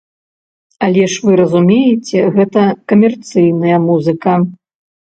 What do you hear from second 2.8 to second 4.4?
камерцыйная музыка.